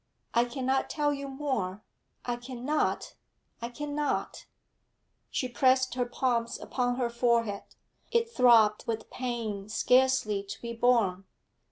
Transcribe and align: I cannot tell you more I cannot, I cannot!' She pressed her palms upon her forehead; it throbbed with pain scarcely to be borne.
I 0.33 0.45
cannot 0.45 0.89
tell 0.89 1.13
you 1.13 1.27
more 1.27 1.83
I 2.25 2.35
cannot, 2.37 3.13
I 3.61 3.69
cannot!' 3.69 4.47
She 5.29 5.47
pressed 5.47 5.93
her 5.93 6.07
palms 6.07 6.59
upon 6.59 6.95
her 6.95 7.07
forehead; 7.11 7.65
it 8.11 8.27
throbbed 8.27 8.87
with 8.87 9.11
pain 9.11 9.69
scarcely 9.69 10.41
to 10.41 10.59
be 10.59 10.73
borne. 10.73 11.25